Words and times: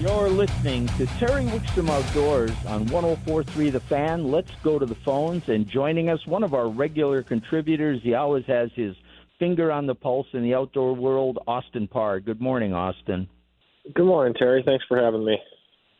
You're 0.00 0.30
listening 0.30 0.86
to 0.96 1.04
Terry 1.18 1.44
Wickstrom 1.44 1.90
Outdoors 1.90 2.52
on 2.64 2.86
1043 2.86 3.68
The 3.68 3.80
Fan. 3.80 4.30
Let's 4.30 4.50
go 4.62 4.78
to 4.78 4.86
the 4.86 4.94
phones. 4.94 5.46
And 5.50 5.68
joining 5.68 6.08
us, 6.08 6.26
one 6.26 6.42
of 6.42 6.54
our 6.54 6.70
regular 6.70 7.22
contributors. 7.22 8.00
He 8.02 8.14
always 8.14 8.46
has 8.46 8.70
his 8.74 8.96
finger 9.38 9.70
on 9.70 9.86
the 9.86 9.94
pulse 9.94 10.28
in 10.32 10.42
the 10.42 10.54
outdoor 10.54 10.94
world, 10.94 11.40
Austin 11.46 11.86
Parr. 11.86 12.18
Good 12.20 12.40
morning, 12.40 12.72
Austin. 12.72 13.28
Good 13.94 14.06
morning, 14.06 14.32
Terry. 14.38 14.62
Thanks 14.64 14.86
for 14.88 14.96
having 14.96 15.22
me. 15.22 15.36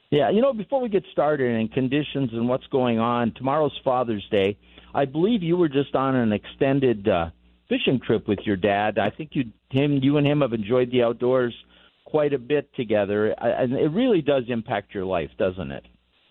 Yeah, 0.08 0.30
you 0.30 0.40
know, 0.40 0.54
before 0.54 0.80
we 0.80 0.89
get 0.89 1.04
started 1.12 1.54
and 1.54 1.71
conditions 1.71 2.30
and 2.32 2.48
what's 2.48 2.67
going 2.68 2.98
on, 2.98 3.35
tomorrow's 3.35 3.79
Father's 3.85 4.26
Day. 4.30 4.57
I 4.94 5.04
believe 5.04 5.43
you 5.43 5.58
were 5.58 5.68
just 5.68 5.94
on 5.94 6.17
an 6.17 6.32
extended 6.32 7.07
uh, 7.07 7.32
fishing 7.68 8.00
trip 8.00 8.26
with 8.26 8.39
your 8.46 8.57
dad. 8.57 8.98
I 8.98 9.11
think 9.11 9.32
you, 9.35 9.53
him, 9.68 10.00
you 10.03 10.17
and 10.17 10.26
him 10.26 10.40
have 10.40 10.54
enjoyed 10.54 10.90
the 10.90 11.03
outdoors 11.03 11.54
quite 12.04 12.32
a 12.32 12.39
bit 12.39 12.75
together, 12.75 13.29
and 13.39 13.72
it 13.72 13.90
really 13.90 14.22
does 14.22 14.45
impact 14.49 14.95
your 14.95 15.04
life, 15.04 15.31
doesn't 15.39 15.71
it? 15.71 15.85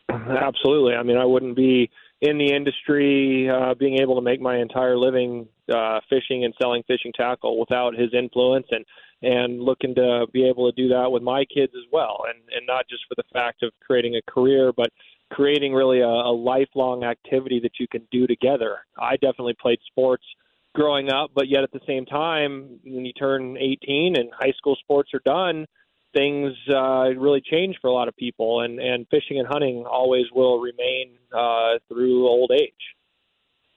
Absolutely. 0.10 0.96
I 0.96 1.04
mean, 1.04 1.18
I 1.18 1.26
wouldn't 1.26 1.56
be 1.56 1.90
in 2.22 2.38
the 2.38 2.54
industry, 2.54 3.50
uh, 3.50 3.74
being 3.76 4.00
able 4.02 4.16
to 4.16 4.22
make 4.22 4.42
my 4.42 4.58
entire 4.58 4.98
living 4.98 5.48
uh, 5.74 6.00
fishing 6.10 6.44
and 6.44 6.54
selling 6.62 6.84
fishing 6.88 7.14
tackle 7.16 7.60
without 7.60 7.96
his 7.96 8.14
influence, 8.14 8.68
and 8.72 8.86
and 9.22 9.62
looking 9.62 9.94
to 9.96 10.26
be 10.34 10.48
able 10.48 10.72
to 10.72 10.76
do 10.82 10.90
that 10.90 11.12
with 11.12 11.22
my 11.22 11.46
kids 11.46 11.74
as 11.76 11.86
well, 11.92 12.24
and 12.28 12.40
and 12.56 12.66
not 12.66 12.88
just 12.90 13.04
for 13.08 13.16
the 13.16 13.24
fact 13.32 13.64
of 13.64 13.72
creating 13.86 14.16
a 14.16 14.32
career, 14.32 14.74
but 14.76 14.90
creating 15.32 15.74
really 15.74 16.00
a, 16.00 16.08
a 16.08 16.34
lifelong 16.34 17.04
activity 17.04 17.60
that 17.62 17.74
you 17.80 17.88
can 17.88 18.02
do 18.12 18.26
together. 18.26 18.80
I 19.00 19.14
definitely 19.18 19.56
played 19.62 19.80
sports 19.86 20.24
growing 20.74 21.12
up, 21.12 21.32
but 21.34 21.48
yet 21.48 21.64
at 21.64 21.72
the 21.72 21.80
same 21.88 22.06
time, 22.06 22.80
when 22.84 23.06
you 23.06 23.14
turn 23.14 23.58
18 23.58 24.16
and 24.18 24.30
high 24.34 24.54
school 24.58 24.76
sports 24.82 25.12
are 25.14 25.22
done, 25.26 25.66
things 26.14 26.54
uh, 26.74 27.10
really 27.18 27.42
change 27.42 27.78
for 27.82 27.88
a 27.88 27.94
lot 27.94 28.08
of 28.08 28.16
people, 28.16 28.62
and 28.62 28.80
and 28.80 29.08
fishing 29.10 29.40
and 29.40 29.48
hunting 29.48 29.86
always 29.90 30.26
will 30.34 30.60
remain 30.60 31.18
uh, 31.36 31.78
through 31.88 32.28
old 32.28 32.52
age. 32.52 32.74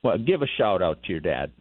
Well, 0.03 0.19
give 0.19 0.43
a 0.43 0.47
shout 0.59 0.83
out 0.83 1.03
to 1.05 1.11
your 1.11 1.21
dad. 1.21 1.53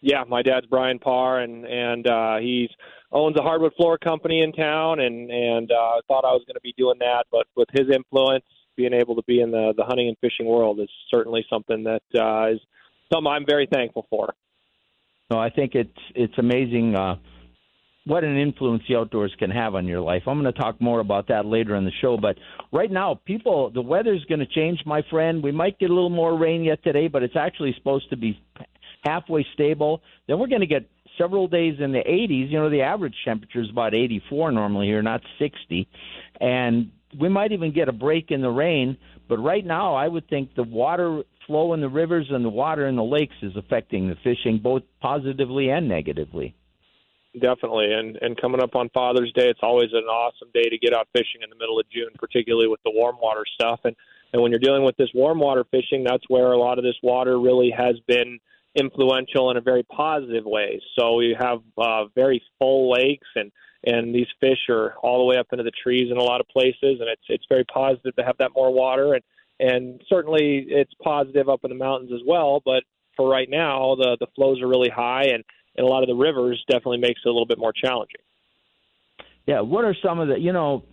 Yeah, 0.00 0.24
my 0.28 0.42
dad's 0.42 0.66
Brian 0.66 0.98
Parr, 0.98 1.40
and 1.40 1.64
and 1.64 2.06
uh, 2.06 2.36
he's 2.38 2.70
owns 3.12 3.36
a 3.38 3.42
hardwood 3.42 3.72
floor 3.76 3.96
company 3.96 4.42
in 4.42 4.52
town, 4.52 5.00
and 5.00 5.30
and 5.30 5.70
uh, 5.70 6.00
thought 6.08 6.24
I 6.24 6.32
was 6.32 6.42
going 6.46 6.56
to 6.56 6.60
be 6.62 6.74
doing 6.76 6.98
that, 6.98 7.24
but 7.30 7.46
with 7.56 7.68
his 7.72 7.88
influence, 7.90 8.44
being 8.76 8.92
able 8.92 9.14
to 9.16 9.22
be 9.26 9.40
in 9.40 9.50
the 9.50 9.72
the 9.76 9.84
hunting 9.84 10.08
and 10.08 10.16
fishing 10.20 10.46
world 10.46 10.80
is 10.80 10.90
certainly 11.10 11.46
something 11.48 11.84
that 11.84 12.02
uh, 12.18 12.52
is 12.52 12.60
something 13.12 13.30
I'm 13.30 13.46
very 13.46 13.66
thankful 13.72 14.06
for. 14.10 14.34
No, 15.34 15.40
I 15.40 15.50
think 15.50 15.74
it's 15.74 15.90
it's 16.14 16.38
amazing 16.38 16.94
uh, 16.94 17.16
what 18.06 18.22
an 18.22 18.38
influence 18.38 18.84
the 18.88 18.94
outdoors 18.94 19.34
can 19.36 19.50
have 19.50 19.74
on 19.74 19.88
your 19.88 20.00
life. 20.00 20.22
I'm 20.28 20.40
going 20.40 20.52
to 20.52 20.56
talk 20.56 20.80
more 20.80 21.00
about 21.00 21.26
that 21.26 21.44
later 21.44 21.74
in 21.74 21.84
the 21.84 21.90
show, 22.00 22.16
but 22.16 22.36
right 22.72 22.90
now, 22.90 23.20
people, 23.24 23.70
the 23.70 23.82
weather's 23.82 24.24
going 24.26 24.38
to 24.38 24.46
change, 24.46 24.78
my 24.86 25.02
friend. 25.10 25.42
We 25.42 25.50
might 25.50 25.80
get 25.80 25.90
a 25.90 25.92
little 25.92 26.08
more 26.08 26.38
rain 26.38 26.62
yet 26.62 26.84
today, 26.84 27.08
but 27.08 27.24
it's 27.24 27.34
actually 27.34 27.74
supposed 27.76 28.10
to 28.10 28.16
be 28.16 28.40
halfway 29.02 29.44
stable. 29.54 30.02
Then 30.28 30.38
we're 30.38 30.46
going 30.46 30.60
to 30.60 30.68
get 30.68 30.88
several 31.18 31.48
days 31.48 31.80
in 31.80 31.90
the 31.90 31.98
80s. 31.98 32.48
You 32.52 32.60
know, 32.60 32.70
the 32.70 32.82
average 32.82 33.16
temperature 33.24 33.60
is 33.60 33.70
about 33.70 33.92
84 33.92 34.52
normally 34.52 34.86
here, 34.86 35.02
not 35.02 35.20
60, 35.40 35.88
and 36.40 36.92
we 37.20 37.28
might 37.28 37.50
even 37.50 37.74
get 37.74 37.88
a 37.88 37.92
break 37.92 38.30
in 38.30 38.40
the 38.40 38.50
rain. 38.50 38.98
But 39.28 39.38
right 39.38 39.66
now, 39.66 39.96
I 39.96 40.06
would 40.06 40.28
think 40.28 40.54
the 40.54 40.62
water 40.62 41.24
flow 41.46 41.72
in 41.74 41.80
the 41.80 41.88
rivers 41.88 42.26
and 42.30 42.44
the 42.44 42.50
water 42.50 42.86
in 42.86 42.96
the 42.96 43.04
lakes 43.04 43.34
is 43.42 43.56
affecting 43.56 44.08
the 44.08 44.16
fishing 44.22 44.58
both 44.62 44.82
positively 45.00 45.70
and 45.70 45.88
negatively. 45.88 46.54
Definitely, 47.40 47.92
and 47.92 48.16
and 48.20 48.40
coming 48.40 48.62
up 48.62 48.76
on 48.76 48.88
Father's 48.90 49.32
Day, 49.32 49.48
it's 49.48 49.60
always 49.62 49.90
an 49.92 50.04
awesome 50.04 50.48
day 50.54 50.68
to 50.68 50.78
get 50.78 50.94
out 50.94 51.08
fishing 51.12 51.42
in 51.42 51.50
the 51.50 51.56
middle 51.56 51.80
of 51.80 51.90
June, 51.90 52.10
particularly 52.16 52.68
with 52.68 52.80
the 52.84 52.92
warm 52.94 53.16
water 53.20 53.42
stuff. 53.54 53.80
And 53.82 53.96
and 54.32 54.40
when 54.40 54.52
you're 54.52 54.60
dealing 54.60 54.84
with 54.84 54.96
this 54.96 55.08
warm 55.14 55.40
water 55.40 55.64
fishing, 55.70 56.04
that's 56.04 56.22
where 56.28 56.52
a 56.52 56.58
lot 56.58 56.78
of 56.78 56.84
this 56.84 56.94
water 57.02 57.40
really 57.40 57.72
has 57.76 57.96
been 58.06 58.38
influential 58.74 59.50
in 59.50 59.56
a 59.56 59.60
very 59.60 59.82
positive 59.84 60.44
way. 60.44 60.80
So 60.98 61.14
we 61.14 61.36
have 61.38 61.58
uh, 61.78 62.06
very 62.14 62.42
full 62.58 62.92
lakes, 62.92 63.28
and 63.34 63.50
and 63.84 64.14
these 64.14 64.26
fish 64.40 64.68
are 64.68 64.94
all 65.02 65.18
the 65.18 65.24
way 65.24 65.36
up 65.36 65.48
into 65.52 65.64
the 65.64 65.72
trees 65.82 66.10
in 66.10 66.16
a 66.16 66.22
lot 66.22 66.40
of 66.40 66.48
places, 66.48 67.00
and 67.00 67.08
it's 67.08 67.22
it's 67.28 67.46
very 67.48 67.64
positive 67.64 68.14
to 68.16 68.24
have 68.24 68.36
that 68.38 68.50
more 68.54 68.72
water. 68.72 69.14
And 69.14 69.22
and 69.60 70.00
certainly 70.08 70.66
it's 70.68 70.92
positive 71.02 71.48
up 71.48 71.60
in 71.64 71.70
the 71.70 71.76
mountains 71.76 72.10
as 72.12 72.20
well. 72.26 72.60
But 72.64 72.82
for 73.16 73.28
right 73.28 73.48
now, 73.48 73.94
the 73.96 74.16
the 74.20 74.26
flows 74.34 74.60
are 74.60 74.68
really 74.68 74.90
high, 74.90 75.24
and, 75.24 75.44
and 75.76 75.86
a 75.86 75.90
lot 75.90 76.02
of 76.02 76.08
the 76.08 76.14
rivers 76.14 76.62
definitely 76.68 76.98
makes 76.98 77.20
it 77.24 77.28
a 77.28 77.32
little 77.32 77.46
bit 77.46 77.58
more 77.58 77.72
challenging. 77.72 78.20
Yeah, 79.46 79.60
what 79.60 79.84
are 79.84 79.96
some 80.02 80.20
of 80.20 80.28
the 80.28 80.38
you 80.38 80.52
know, 80.52 80.84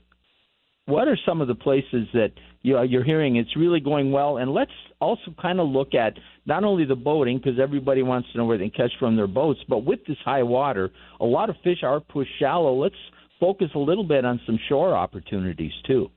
what 0.86 1.08
are 1.08 1.18
some 1.26 1.42
of 1.42 1.48
the 1.48 1.56
places 1.56 2.08
that 2.14 2.32
you 2.62 2.74
know, 2.74 2.84
you're 2.84 3.04
hearing 3.04 3.38
it's 3.38 3.56
really 3.56 3.80
going 3.80 4.12
well? 4.12 4.38
And 4.38 4.54
let's 4.54 4.72
also 5.00 5.34
kind 5.42 5.60
of 5.60 5.68
look 5.68 5.96
at 5.96 6.14
not 6.46 6.64
only 6.64 6.86
the 6.86 6.96
boating 6.96 7.38
because 7.38 7.60
everybody 7.60 8.04
wants 8.04 8.32
to 8.32 8.38
know 8.38 8.46
where 8.46 8.58
they 8.58 8.70
can 8.70 8.90
catch 8.90 9.00
from 9.00 9.16
their 9.16 9.28
boats, 9.28 9.60
but 9.68 9.80
with 9.80 10.06
this 10.08 10.18
high 10.24 10.44
water, 10.44 10.92
a 11.20 11.26
lot 11.26 11.50
of 11.50 11.56
fish 11.64 11.80
are 11.84 12.00
pushed 12.00 12.32
shallow. 12.40 12.76
Let's 12.76 12.96
focus 13.40 13.70
a 13.74 13.80
little 13.80 14.04
bit 14.04 14.26
on 14.26 14.40
some 14.46 14.60
shore 14.70 14.96
opportunities 14.96 15.74
too. 15.88 16.12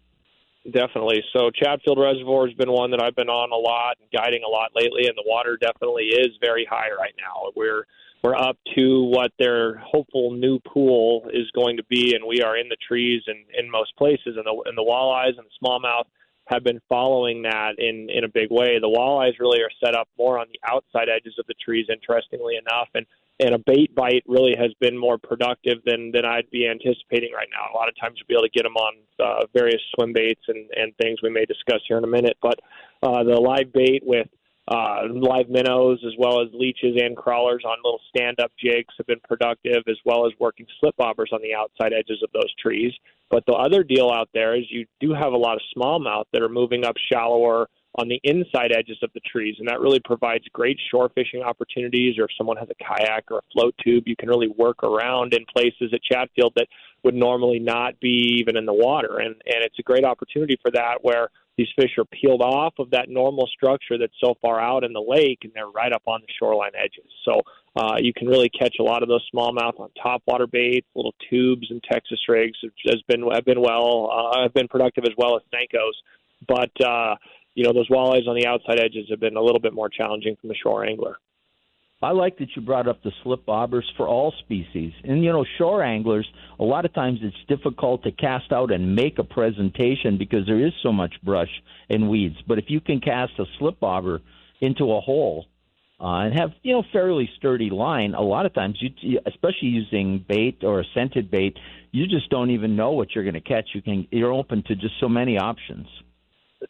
Definitely. 0.70 1.22
So 1.36 1.50
Chatfield 1.50 1.98
Reservoir 1.98 2.46
has 2.46 2.56
been 2.56 2.72
one 2.72 2.90
that 2.92 3.02
I've 3.02 3.14
been 3.14 3.28
on 3.28 3.52
a 3.52 3.56
lot, 3.56 3.96
and 4.00 4.08
guiding 4.10 4.42
a 4.46 4.48
lot 4.48 4.70
lately, 4.74 5.06
and 5.06 5.16
the 5.16 5.24
water 5.26 5.58
definitely 5.60 6.04
is 6.04 6.28
very 6.40 6.66
high 6.68 6.88
right 6.98 7.14
now. 7.20 7.50
We're 7.54 7.84
we're 8.22 8.34
up 8.34 8.56
to 8.74 9.02
what 9.02 9.32
their 9.38 9.76
hopeful 9.76 10.30
new 10.30 10.58
pool 10.60 11.28
is 11.30 11.50
going 11.54 11.76
to 11.76 11.84
be, 11.84 12.14
and 12.14 12.24
we 12.26 12.40
are 12.40 12.56
in 12.56 12.70
the 12.70 12.78
trees 12.88 13.22
and 13.26 13.44
in 13.52 13.70
most 13.70 13.94
places, 13.98 14.36
and 14.38 14.46
the 14.46 14.62
and 14.64 14.78
the 14.78 14.82
walleyes 14.82 15.36
and 15.36 15.44
the 15.46 15.62
smallmouth 15.62 16.06
have 16.46 16.64
been 16.64 16.80
following 16.88 17.42
that 17.42 17.74
in 17.76 18.08
in 18.08 18.24
a 18.24 18.28
big 18.28 18.50
way. 18.50 18.78
The 18.80 18.88
walleyes 18.88 19.38
really 19.38 19.60
are 19.60 19.70
set 19.84 19.94
up 19.94 20.08
more 20.18 20.38
on 20.38 20.46
the 20.50 20.60
outside 20.66 21.10
edges 21.14 21.34
of 21.38 21.46
the 21.46 21.54
trees, 21.62 21.88
interestingly 21.92 22.56
enough, 22.56 22.88
and 22.94 23.04
and 23.40 23.54
a 23.54 23.58
bait 23.58 23.94
bite 23.94 24.22
really 24.26 24.54
has 24.56 24.72
been 24.80 24.96
more 24.96 25.18
productive 25.18 25.78
than 25.84 26.12
than 26.12 26.24
I'd 26.24 26.50
be 26.50 26.68
anticipating 26.68 27.32
right 27.32 27.48
now. 27.50 27.72
A 27.72 27.76
lot 27.76 27.88
of 27.88 27.94
times 28.00 28.16
you'll 28.18 28.28
be 28.28 28.34
able 28.34 28.48
to 28.48 28.50
get 28.50 28.62
them 28.62 28.76
on 28.76 28.94
uh, 29.18 29.46
various 29.52 29.80
swim 29.94 30.12
baits 30.12 30.42
and 30.48 30.70
and 30.76 30.96
things 30.96 31.18
we 31.22 31.30
may 31.30 31.44
discuss 31.44 31.80
here 31.88 31.98
in 31.98 32.04
a 32.04 32.08
minute, 32.08 32.36
but 32.42 32.58
uh, 33.02 33.24
the 33.24 33.38
live 33.40 33.72
bait 33.72 34.02
with 34.04 34.28
uh, 34.66 35.02
live 35.10 35.48
minnows 35.50 36.02
as 36.06 36.12
well 36.18 36.40
as 36.40 36.48
leeches 36.54 36.96
and 36.98 37.16
crawlers 37.16 37.62
on 37.66 37.76
little 37.84 38.00
stand-up 38.08 38.50
jigs 38.58 38.94
have 38.96 39.06
been 39.06 39.20
productive, 39.28 39.82
as 39.88 39.96
well 40.06 40.26
as 40.26 40.32
working 40.38 40.66
slip 40.80 40.96
bobbers 40.96 41.32
on 41.32 41.42
the 41.42 41.54
outside 41.54 41.92
edges 41.92 42.22
of 42.22 42.30
those 42.32 42.50
trees. 42.62 42.92
But 43.30 43.44
the 43.46 43.52
other 43.52 43.82
deal 43.82 44.10
out 44.10 44.30
there 44.32 44.56
is 44.56 44.64
you 44.70 44.86
do 45.00 45.12
have 45.12 45.32
a 45.32 45.36
lot 45.36 45.56
of 45.56 45.60
smallmouth 45.76 46.24
that 46.32 46.42
are 46.42 46.48
moving 46.48 46.84
up 46.84 46.96
shallower 47.12 47.68
on 47.96 48.08
the 48.08 48.20
inside 48.24 48.72
edges 48.72 48.98
of 49.02 49.10
the 49.14 49.20
trees, 49.20 49.56
and 49.58 49.68
that 49.68 49.80
really 49.80 50.00
provides 50.04 50.44
great 50.52 50.78
shore 50.90 51.10
fishing 51.14 51.42
opportunities. 51.42 52.18
Or 52.18 52.24
if 52.24 52.30
someone 52.36 52.56
has 52.56 52.68
a 52.68 52.84
kayak 52.84 53.30
or 53.30 53.38
a 53.38 53.42
float 53.52 53.74
tube, 53.82 54.04
you 54.06 54.16
can 54.16 54.28
really 54.28 54.48
work 54.48 54.82
around 54.82 55.32
in 55.32 55.44
places 55.46 55.92
at 55.92 56.02
Chatfield 56.02 56.54
that 56.56 56.66
would 57.04 57.14
normally 57.14 57.58
not 57.58 58.00
be 58.00 58.38
even 58.40 58.56
in 58.56 58.66
the 58.66 58.74
water, 58.74 59.18
and 59.18 59.34
and 59.46 59.64
it's 59.64 59.78
a 59.78 59.82
great 59.82 60.04
opportunity 60.04 60.58
for 60.62 60.70
that 60.72 60.98
where 61.02 61.28
these 61.56 61.68
fish 61.76 61.90
are 61.98 62.04
peeled 62.06 62.42
off 62.42 62.74
of 62.80 62.90
that 62.90 63.08
normal 63.08 63.46
structure 63.46 63.96
that's 63.96 64.14
so 64.20 64.34
far 64.42 64.60
out 64.60 64.82
in 64.82 64.92
the 64.92 65.00
lake, 65.00 65.38
and 65.44 65.52
they're 65.54 65.68
right 65.68 65.92
up 65.92 66.02
on 66.06 66.20
the 66.20 66.26
shoreline 66.38 66.72
edges. 66.76 67.08
So 67.24 67.42
uh, 67.76 67.96
you 67.98 68.12
can 68.12 68.26
really 68.26 68.48
catch 68.48 68.76
a 68.80 68.82
lot 68.82 69.02
of 69.02 69.08
those 69.08 69.24
smallmouth 69.32 69.78
on 69.78 69.90
topwater 70.04 70.50
baits, 70.50 70.86
little 70.96 71.14
tubes, 71.30 71.68
and 71.70 71.82
Texas 71.90 72.18
rigs. 72.28 72.58
Has 72.86 73.02
been 73.06 73.22
have 73.30 73.44
been 73.44 73.60
well, 73.60 74.10
uh, 74.12 74.42
have 74.42 74.54
been 74.54 74.68
productive 74.68 75.04
as 75.04 75.12
well 75.16 75.36
as 75.36 75.42
Senkos, 75.52 75.92
but 76.48 76.84
uh, 76.84 77.14
you 77.54 77.64
know, 77.64 77.72
those 77.72 77.88
walleyes 77.88 78.28
on 78.28 78.36
the 78.36 78.46
outside 78.46 78.78
edges 78.78 79.06
have 79.10 79.20
been 79.20 79.36
a 79.36 79.42
little 79.42 79.60
bit 79.60 79.72
more 79.72 79.88
challenging 79.88 80.36
from 80.40 80.48
the 80.48 80.56
shore 80.56 80.84
angler. 80.84 81.16
I 82.02 82.10
like 82.10 82.36
that 82.38 82.48
you 82.54 82.60
brought 82.60 82.86
up 82.86 83.02
the 83.02 83.12
slip 83.22 83.46
bobbers 83.46 83.84
for 83.96 84.06
all 84.06 84.34
species. 84.40 84.92
And, 85.04 85.24
you 85.24 85.32
know, 85.32 85.46
shore 85.56 85.82
anglers, 85.82 86.28
a 86.58 86.64
lot 86.64 86.84
of 86.84 86.92
times 86.92 87.20
it's 87.22 87.36
difficult 87.48 88.02
to 88.02 88.12
cast 88.12 88.52
out 88.52 88.70
and 88.70 88.94
make 88.94 89.18
a 89.18 89.24
presentation 89.24 90.18
because 90.18 90.44
there 90.46 90.64
is 90.64 90.72
so 90.82 90.92
much 90.92 91.14
brush 91.22 91.48
and 91.88 92.10
weeds. 92.10 92.36
But 92.46 92.58
if 92.58 92.66
you 92.68 92.80
can 92.80 93.00
cast 93.00 93.32
a 93.38 93.46
slip 93.58 93.80
bobber 93.80 94.20
into 94.60 94.92
a 94.92 95.00
hole 95.00 95.46
uh, 95.98 96.24
and 96.24 96.38
have, 96.38 96.50
you 96.62 96.74
know, 96.74 96.82
fairly 96.92 97.30
sturdy 97.38 97.70
line, 97.70 98.12
a 98.12 98.20
lot 98.22 98.44
of 98.44 98.52
times, 98.52 98.76
you, 98.80 99.20
especially 99.24 99.68
using 99.68 100.22
bait 100.28 100.62
or 100.62 100.80
a 100.80 100.84
scented 100.94 101.30
bait, 101.30 101.56
you 101.90 102.06
just 102.06 102.28
don't 102.28 102.50
even 102.50 102.76
know 102.76 102.90
what 102.90 103.14
you're 103.14 103.24
going 103.24 103.34
to 103.34 103.40
catch. 103.40 103.70
You 103.72 103.80
can, 103.80 104.06
you're 104.10 104.32
open 104.32 104.62
to 104.64 104.74
just 104.74 104.94
so 105.00 105.08
many 105.08 105.38
options 105.38 105.86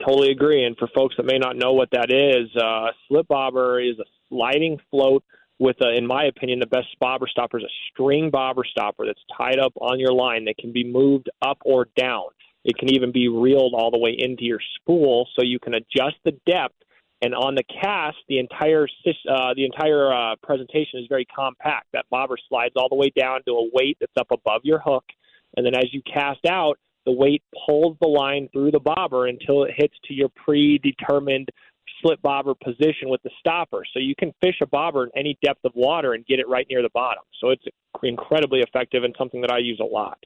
totally 0.05 0.31
agree. 0.31 0.65
And 0.65 0.77
for 0.77 0.89
folks 0.95 1.17
that 1.17 1.27
may 1.27 1.39
not 1.39 1.57
know 1.57 1.73
what 1.73 1.91
that 1.93 2.11
is, 2.11 2.55
uh, 2.61 2.89
slip 3.09 3.29
bobber 3.29 3.81
is 3.81 3.99
a 3.99 4.05
sliding 4.29 4.79
float 4.91 5.25
with, 5.59 5.77
a, 5.81 5.97
in 5.97 6.07
my 6.07 6.25
opinion, 6.25 6.59
the 6.59 6.67
best 6.67 6.89
bobber 7.01 7.27
stopper 7.29 7.59
is 7.59 7.65
a 7.65 7.75
string 7.91 8.31
bobber 8.31 8.65
stopper 8.65 9.07
that's 9.07 9.23
tied 9.37 9.59
up 9.59 9.73
on 9.81 10.01
your 10.01 10.13
line 10.13 10.45
that 10.47 10.57
can 10.59 10.73
be 10.73 10.85
moved 10.85 11.31
up 11.43 11.59
or 11.65 11.89
down. 11.97 12.27
It 12.65 12.77
can 12.79 12.93
even 12.93 13.13
be 13.13 13.29
reeled 13.29 13.75
all 13.75 13.91
the 13.91 13.99
way 13.99 14.17
into 14.19 14.45
your 14.45 14.61
spool, 14.77 15.29
so 15.37 15.45
you 15.45 15.59
can 15.59 15.75
adjust 15.75 16.17
the 16.25 16.33
depth. 16.47 16.75
And 17.23 17.35
on 17.35 17.55
the 17.55 17.63
cast, 17.63 18.17
the 18.29 18.39
entire 18.39 18.87
uh, 18.87 19.55
the 19.55 19.65
entire 19.65 20.13
uh, 20.13 20.37
presentation 20.43 21.01
is 21.01 21.07
very 21.09 21.25
compact. 21.25 21.87
That 21.93 22.07
bobber 22.11 22.37
slides 22.49 22.75
all 22.77 22.89
the 22.89 22.97
way 22.97 23.11
down 23.17 23.41
to 23.47 23.53
a 23.53 23.69
weight 23.73 23.97
that's 24.01 24.13
up 24.19 24.29
above 24.31 24.63
your 24.65 24.79
hook, 24.79 25.05
and 25.57 25.65
then 25.65 25.75
as 25.75 25.93
you 25.93 26.03
cast 26.03 26.45
out, 26.47 26.79
the 27.07 27.13
weight 27.13 27.43
pulls 27.67 27.97
the 28.01 28.09
line 28.09 28.49
through 28.53 28.71
the 28.71 28.81
bobber 28.81 29.27
until 29.27 29.65
it 29.65 29.73
hits 29.77 29.95
to 30.07 30.15
your 30.15 30.31
predetermined 30.45 31.49
slip 32.03 32.21
bobber 32.23 32.55
position 32.55 33.09
with 33.09 33.23
the 33.23 33.31
stopper. 33.39 33.83
So 33.93 34.01
you 34.01 34.15
can 34.19 34.33
fish 34.43 34.57
a 34.63 34.67
bobber 34.67 35.05
in 35.05 35.11
any 35.17 35.39
depth 35.45 35.65
of 35.65 35.73
water 35.75 36.15
and 36.15 36.25
get 36.27 36.39
it 36.39 36.49
right 36.49 36.67
near 36.69 36.83
the 36.83 36.91
bottom. 36.93 37.23
So 37.41 37.51
it's 37.51 37.65
incredibly 38.03 38.61
effective 38.61 39.05
and 39.05 39.15
something 39.19 39.41
that 39.43 39.51
I 39.51 39.59
use 39.59 39.81
a 39.81 39.85
lot. 39.85 40.19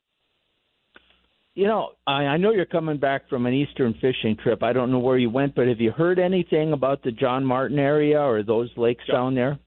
You 1.55 1.67
know, 1.67 1.91
I, 2.07 2.23
I 2.25 2.37
know 2.37 2.53
you're 2.53 2.67
coming 2.67 2.99
back 2.99 3.29
from 3.29 3.47
an 3.47 3.53
eastern 3.53 3.95
fishing 3.95 4.37
trip. 4.41 4.63
I 4.63 4.73
don't 4.73 4.93
know 4.93 5.01
where 5.01 5.19
you 5.19 5.29
went, 5.29 5.57
but 5.57 5.67
have 5.67 5.81
you 5.81 5.91
heard 5.91 6.21
anything 6.21 6.73
about 6.73 7.03
the 7.03 7.11
John 7.11 7.45
Martin 7.45 7.81
area 7.81 8.21
or 8.21 8.45
those 8.45 8.71
lakes 8.77 9.05
down 9.11 9.35
there? 9.35 9.59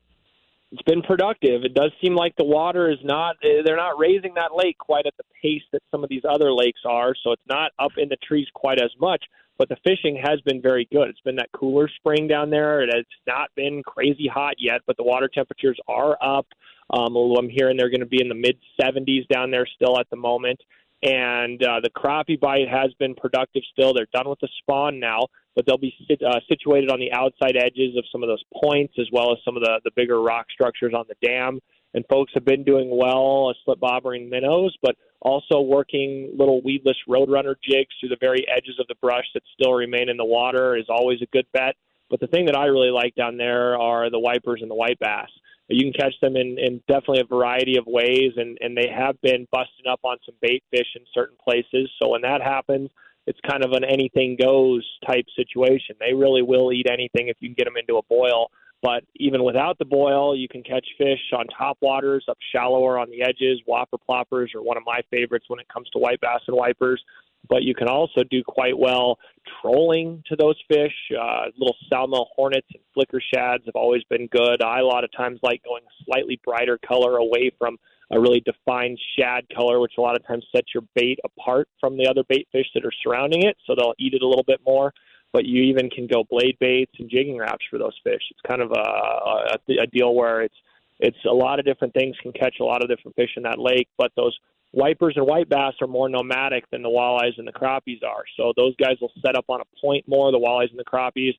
It's 0.71 0.81
been 0.83 1.01
productive. 1.01 1.63
It 1.63 1.73
does 1.73 1.91
seem 2.01 2.15
like 2.15 2.35
the 2.38 2.45
water 2.45 2.89
is 2.89 3.00
not, 3.03 3.35
they're 3.41 3.75
not 3.75 4.00
raising 4.00 4.33
that 4.35 4.56
lake 4.56 4.77
quite 4.77 5.06
at 5.06 5.15
the 5.18 5.23
pace 5.41 5.63
that 5.73 5.81
some 5.91 6.03
of 6.03 6.09
these 6.09 6.23
other 6.27 6.53
lakes 6.53 6.81
are. 6.85 7.13
So 7.23 7.33
it's 7.33 7.41
not 7.50 7.71
up 7.77 7.91
in 7.97 8.07
the 8.07 8.18
trees 8.18 8.47
quite 8.53 8.81
as 8.81 8.91
much 9.00 9.23
but 9.62 9.69
the 9.69 9.77
fishing 9.83 10.19
has 10.19 10.41
been 10.41 10.59
very 10.59 10.88
good. 10.91 11.07
It's 11.07 11.19
been 11.19 11.35
that 11.35 11.51
cooler 11.51 11.88
spring 11.88 12.27
down 12.27 12.50
there. 12.50 12.81
It 12.81 12.89
has 12.91 13.06
not 13.27 13.51
been 13.56 13.83
crazy 13.83 14.27
hot 14.27 14.56
yet, 14.57 14.81
but 14.88 14.97
the 14.97 15.03
water 15.03 15.29
temperatures 15.31 15.79
are 15.88 16.18
up. 16.19 16.47
Um, 16.89 17.15
I'm 17.15 17.47
hearing 17.47 17.77
they're 17.77 17.91
going 17.91 18.00
to 18.00 18.07
be 18.07 18.21
in 18.21 18.27
the 18.27 18.33
mid 18.33 18.57
70s 18.81 19.27
down 19.27 19.51
there 19.51 19.68
still 19.68 20.00
at 20.00 20.09
the 20.09 20.15
moment. 20.15 20.59
And 21.03 21.63
uh, 21.63 21.80
the 21.81 21.89
crappie 21.89 22.39
bite 22.39 22.69
has 22.69 22.94
been 23.00 23.15
productive 23.15 23.63
still. 23.71 23.94
They're 23.94 24.07
done 24.13 24.30
with 24.30 24.39
the 24.39 24.50
spawn 24.59 25.00
now, 25.00 25.27
but 25.56 25.65
they'll 25.65 25.77
be 25.77 25.94
uh, 26.25 26.39
situated 26.48 26.92
on 26.92 27.00
the 27.00 27.12
outside 27.12 27.57
edges 27.57 27.98
of 27.98 28.03
some 28.12 28.21
of 28.21 28.30
those 28.30 28.44
points 28.63 28.94
as 29.00 29.07
well 29.12 29.31
as 29.31 29.39
some 29.44 29.57
of 29.57 29.63
the, 29.63 29.81
the 29.83 29.92
bigger 29.95 30.21
rock 30.21 30.45
structures 30.53 30.94
on 30.95 31.06
the 31.07 31.27
dam. 31.27 31.59
And 31.94 32.06
folks 32.09 32.31
have 32.36 32.45
been 32.45 32.63
doing 32.63 32.95
well, 32.95 33.53
slip 33.65 33.80
bobbering 33.80 34.30
minnows, 34.30 34.75
but 34.81 34.95
also 35.21 35.59
working 35.59 36.33
little 36.38 36.62
weedless 36.62 36.98
roadrunner 37.07 37.56
jigs 37.63 37.94
through 38.00 38.09
the 38.09 38.18
very 38.21 38.45
edges 38.47 38.75
of 38.80 38.88
the 38.88 38.95
brush 39.01 39.25
that 39.33 39.44
still 39.59 39.74
remain 39.74 40.07
in 40.07 40.18
the 40.18 40.25
water 40.25 40.77
is 40.77 40.86
always 40.88 41.21
a 41.21 41.27
good 41.33 41.45
bet. 41.51 41.75
But 42.09 42.19
the 42.19 42.27
thing 42.27 42.45
that 42.45 42.56
I 42.57 42.65
really 42.65 42.92
like 42.92 43.15
down 43.15 43.38
there 43.38 43.77
are 43.80 44.09
the 44.09 44.19
wipers 44.19 44.59
and 44.62 44.69
the 44.69 44.75
white 44.75 45.00
bass. 45.00 45.30
You 45.67 45.89
can 45.89 45.93
catch 45.93 46.13
them 46.21 46.35
in, 46.35 46.57
in 46.59 46.81
definitely 46.87 47.21
a 47.21 47.25
variety 47.25 47.77
of 47.77 47.85
ways, 47.87 48.33
and, 48.35 48.57
and 48.61 48.75
they 48.75 48.89
have 48.93 49.19
been 49.21 49.47
busting 49.51 49.87
up 49.89 50.01
on 50.03 50.17
some 50.25 50.35
bait 50.41 50.63
fish 50.69 50.87
in 50.95 51.03
certain 51.13 51.37
places. 51.41 51.89
So 52.01 52.09
when 52.09 52.21
that 52.21 52.41
happens, 52.41 52.89
it's 53.27 53.39
kind 53.47 53.63
of 53.63 53.71
an 53.71 53.83
anything 53.83 54.37
goes 54.39 54.85
type 55.07 55.25
situation. 55.35 55.95
They 55.99 56.13
really 56.13 56.41
will 56.41 56.73
eat 56.73 56.87
anything 56.91 57.29
if 57.29 57.37
you 57.39 57.49
can 57.49 57.55
get 57.55 57.65
them 57.65 57.77
into 57.77 57.97
a 57.97 58.03
boil. 58.03 58.49
But 58.81 59.03
even 59.15 59.43
without 59.43 59.77
the 59.77 59.85
boil, 59.85 60.35
you 60.35 60.47
can 60.47 60.63
catch 60.63 60.85
fish 60.97 61.19
on 61.33 61.45
top 61.47 61.77
waters, 61.81 62.25
up 62.27 62.37
shallower 62.51 62.97
on 62.97 63.11
the 63.11 63.21
edges. 63.21 63.61
Whopper 63.67 63.97
ploppers 64.09 64.55
are 64.55 64.63
one 64.63 64.75
of 64.75 64.83
my 64.85 65.01
favorites 65.11 65.45
when 65.47 65.59
it 65.59 65.67
comes 65.69 65.87
to 65.91 65.99
white 65.99 66.19
bass 66.19 66.41
and 66.47 66.57
wipers. 66.57 67.01
But 67.49 67.63
you 67.63 67.75
can 67.75 67.88
also 67.88 68.23
do 68.29 68.43
quite 68.43 68.77
well 68.77 69.17
trolling 69.61 70.23
to 70.27 70.35
those 70.35 70.55
fish. 70.67 70.93
Uh, 71.11 71.45
little 71.57 71.75
salmo 71.89 72.25
hornets 72.35 72.67
and 72.73 72.83
flicker 72.93 73.21
shads 73.33 73.63
have 73.65 73.75
always 73.75 74.03
been 74.05 74.27
good. 74.27 74.61
I 74.63 74.79
a 74.79 74.85
lot 74.85 75.03
of 75.03 75.11
times 75.11 75.39
like 75.43 75.63
going 75.63 75.83
slightly 76.05 76.39
brighter 76.43 76.79
color 76.85 77.17
away 77.17 77.51
from 77.57 77.77
a 78.11 78.19
really 78.19 78.41
defined 78.41 78.99
shad 79.17 79.45
color, 79.55 79.79
which 79.79 79.93
a 79.97 80.01
lot 80.01 80.15
of 80.15 80.25
times 80.27 80.45
sets 80.53 80.67
your 80.73 80.83
bait 80.95 81.17
apart 81.23 81.69
from 81.79 81.97
the 81.97 82.07
other 82.07 82.23
bait 82.27 82.47
fish 82.51 82.67
that 82.73 82.85
are 82.85 82.91
surrounding 83.03 83.44
it, 83.44 83.57
so 83.65 83.73
they'll 83.75 83.94
eat 83.99 84.13
it 84.13 84.21
a 84.21 84.27
little 84.27 84.44
bit 84.44 84.59
more 84.65 84.94
but 85.33 85.45
you 85.45 85.63
even 85.63 85.89
can 85.89 86.07
go 86.07 86.23
blade 86.29 86.57
baits 86.59 86.91
and 86.99 87.09
jigging 87.09 87.37
Raps 87.37 87.65
for 87.69 87.79
those 87.79 87.97
fish. 88.03 88.21
It's 88.31 88.41
kind 88.47 88.61
of 88.61 88.71
a, 88.71 89.55
a, 89.71 89.83
a 89.83 89.87
deal 89.87 90.13
where 90.13 90.41
it's 90.41 90.55
it's 90.99 91.17
a 91.27 91.33
lot 91.33 91.57
of 91.57 91.65
different 91.65 91.94
things 91.95 92.15
can 92.21 92.31
catch 92.31 92.57
a 92.61 92.63
lot 92.63 92.83
of 92.83 92.89
different 92.89 93.15
fish 93.15 93.31
in 93.35 93.44
that 93.44 93.57
lake, 93.57 93.87
but 93.97 94.11
those 94.15 94.37
wipers 94.73 95.13
and 95.18 95.25
white 95.25 95.50
bass 95.50 95.73
are 95.81 95.88
more 95.88 96.09
nomadic 96.09 96.69
than 96.69 96.81
the 96.81 96.89
walleyes 96.89 97.38
and 97.38 97.47
the 97.47 97.51
crappies 97.51 98.03
are. 98.03 98.23
So 98.38 98.53
those 98.56 98.75
guys 98.77 98.97
will 99.01 99.12
set 99.25 99.35
up 99.35 99.45
on 99.50 99.62
a 99.62 99.81
point 99.81 100.07
more, 100.07 100.31
the 100.31 100.39
walleyes 100.39 100.69
and 100.69 100.79
the 100.79 100.85
crappies, 100.85 101.33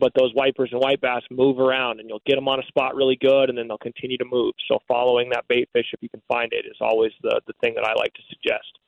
but 0.00 0.12
those 0.16 0.32
wipers 0.34 0.70
and 0.72 0.80
white 0.80 1.00
bass 1.00 1.22
move 1.30 1.58
around 1.58 2.00
and 2.00 2.08
you'll 2.08 2.22
get 2.24 2.36
them 2.36 2.48
on 2.48 2.60
a 2.60 2.66
spot 2.66 2.94
really 2.94 3.16
good 3.20 3.48
and 3.48 3.58
then 3.58 3.68
they'll 3.68 3.78
continue 3.78 4.16
to 4.18 4.24
move. 4.24 4.54
So 4.68 4.78
following 4.86 5.30
that 5.30 5.44
bait 5.48 5.68
fish 5.72 5.86
if 5.92 6.02
you 6.02 6.08
can 6.08 6.22
find 6.28 6.52
it 6.52 6.64
is 6.66 6.76
always 6.80 7.12
the 7.22 7.40
the 7.46 7.54
thing 7.60 7.74
that 7.74 7.84
I 7.84 7.94
like 7.94 8.14
to 8.14 8.22
suggest. 8.30 8.78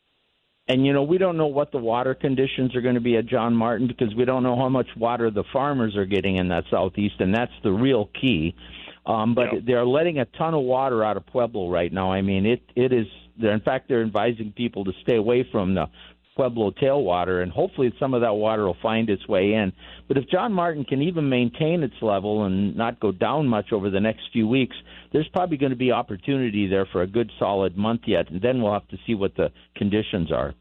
And 0.69 0.87
you 0.87 0.93
know, 0.93 1.03
we 1.03 1.19
don't 1.19 1.37
know 1.37 1.49
what 1.49 1.73
the 1.73 1.79
water 1.79 2.15
conditions 2.15 2.77
are 2.77 2.81
going 2.81 2.95
to 2.95 3.01
be 3.01 3.17
at 3.17 3.27
John 3.27 3.55
Martin 3.55 3.89
because 3.89 4.15
we 4.15 4.25
don't 4.25 4.45
know 4.45 4.55
how 4.55 4.69
much 4.69 4.87
water 4.97 5.29
the 5.29 5.43
farmers 5.53 5.97
are 5.97 6.07
getting 6.07 6.37
in 6.37 6.49
that 6.49 6.63
southeast, 6.71 7.17
and 7.19 7.35
that's 7.35 7.53
the 7.65 7.73
real 7.73 8.09
key. 8.21 8.55
Um, 9.07 9.35
but 9.35 9.53
yep. 9.53 9.63
they're 9.67 9.87
letting 9.87 10.19
a 10.19 10.27
ton 10.27 10.55
of 10.55 10.63
water 10.63 11.03
out 11.05 11.17
of 11.17 11.27
Pueblo 11.27 11.71
right 11.71 11.93
now. 11.93 12.13
I 12.13 12.23
mean, 12.23 12.47
it 12.47 12.63
it 12.77 12.93
is. 12.93 13.07
They're, 13.41 13.53
in 13.53 13.61
fact, 13.61 13.89
they're 13.89 14.03
advising 14.03 14.53
people 14.55 14.85
to 14.85 14.93
stay 15.03 15.17
away 15.17 15.49
from 15.51 15.75
the 15.75 15.87
Pueblo 16.37 16.71
tailwater, 16.71 17.43
and 17.43 17.51
hopefully 17.51 17.93
some 17.99 18.15
of 18.15 18.21
that 18.23 18.33
water 18.33 18.65
will 18.65 18.77
find 18.81 19.11
its 19.11 19.27
way 19.27 19.55
in. 19.55 19.73
But 20.09 20.17
if 20.17 20.29
John 20.29 20.53
Martin 20.53 20.85
can 20.85 21.03
even 21.03 21.29
maintain 21.29 21.83
its 21.83 21.95
level 22.01 22.45
and 22.45 22.77
not 22.77 23.01
go 23.01 23.13
down 23.13 23.47
much 23.47 23.73
over 23.73 23.91
the 23.91 24.01
next 24.01 24.23
few 24.33 24.47
weeks, 24.47 24.77
there's 25.13 25.29
probably 25.29 25.57
going 25.57 25.71
to 25.71 25.77
be 25.77 25.93
opportunity 25.93 26.67
there 26.67 26.87
for 26.93 27.03
a 27.03 27.07
good 27.07 27.31
solid 27.39 27.77
month 27.77 28.03
yet, 28.07 28.31
and 28.31 28.41
then 28.41 28.63
we'll 28.63 28.73
have 28.73 28.89
to 28.89 28.99
see 29.07 29.15
what 29.15 29.37
the 29.37 29.51
conditions 29.77 30.31
are. 30.33 30.55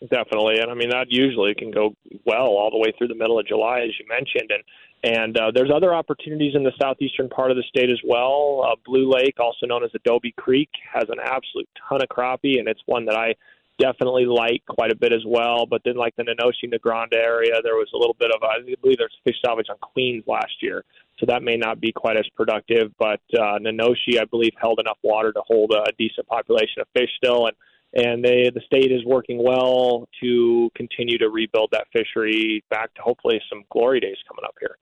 Definitely, 0.00 0.58
and 0.60 0.70
I 0.70 0.74
mean 0.74 0.90
that 0.90 1.06
usually 1.08 1.54
can 1.54 1.70
go 1.70 1.94
well 2.26 2.48
all 2.48 2.70
the 2.70 2.78
way 2.78 2.92
through 2.96 3.08
the 3.08 3.14
middle 3.14 3.38
of 3.38 3.46
July, 3.46 3.80
as 3.80 3.90
you 3.98 4.06
mentioned, 4.08 4.50
and 4.50 4.62
and 5.04 5.38
uh, 5.38 5.50
there's 5.54 5.70
other 5.70 5.92
opportunities 5.92 6.54
in 6.54 6.64
the 6.64 6.72
southeastern 6.80 7.28
part 7.28 7.50
of 7.50 7.58
the 7.58 7.62
state 7.68 7.90
as 7.90 8.00
well. 8.02 8.66
Uh, 8.66 8.74
Blue 8.86 9.10
Lake, 9.10 9.34
also 9.38 9.66
known 9.66 9.84
as 9.84 9.90
Adobe 9.94 10.32
Creek, 10.38 10.70
has 10.90 11.04
an 11.10 11.18
absolute 11.22 11.68
ton 11.88 12.00
of 12.00 12.08
crappie, 12.08 12.58
and 12.58 12.66
it's 12.66 12.80
one 12.86 13.04
that 13.04 13.14
I 13.14 13.34
definitely 13.78 14.24
like 14.24 14.62
quite 14.66 14.90
a 14.90 14.96
bit 14.96 15.12
as 15.12 15.22
well. 15.26 15.66
But 15.66 15.82
then, 15.84 15.96
like 15.96 16.16
the 16.16 16.24
Nee 16.24 16.34
Noshe 16.40 16.72
Negranda 16.72 17.16
area, 17.16 17.60
there 17.62 17.74
was 17.74 17.90
a 17.94 17.98
little 17.98 18.16
bit 18.18 18.30
of 18.34 18.42
I 18.42 18.60
believe 18.80 18.96
there's 18.96 19.16
fish 19.24 19.36
salvage 19.44 19.66
on 19.68 19.76
Queens 19.82 20.24
last 20.26 20.62
year, 20.62 20.84
so 21.18 21.26
that 21.26 21.42
may 21.42 21.56
not 21.56 21.82
be 21.82 21.92
quite 21.92 22.16
as 22.16 22.26
productive. 22.34 22.90
But 22.98 23.20
uh, 23.38 23.58
I 23.58 24.24
believe, 24.30 24.52
held 24.58 24.80
enough 24.80 24.98
water 25.02 25.34
to 25.34 25.42
hold 25.46 25.72
a 25.72 25.92
decent 25.98 26.26
population 26.28 26.80
of 26.80 26.86
fish 26.96 27.10
still, 27.22 27.46
and 27.46 27.56
and 27.94 28.24
they, 28.24 28.50
the 28.52 28.62
state 28.66 28.90
is 28.90 29.04
working 29.04 29.42
well 29.42 30.08
to 30.20 30.70
continue 30.74 31.18
to 31.18 31.28
rebuild 31.28 31.68
that 31.72 31.86
fishery 31.92 32.64
back 32.70 32.92
to 32.94 33.02
hopefully 33.02 33.40
some 33.50 33.64
glory 33.70 34.00
days 34.00 34.16
coming 34.26 34.44
up 34.44 34.54
here. 34.58 34.76